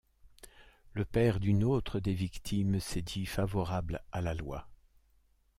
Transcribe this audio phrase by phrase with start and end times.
[0.93, 4.67] Le père d'une autre des victimes s'est dit favorable à la loi.